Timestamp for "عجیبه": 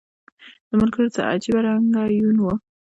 1.31-1.61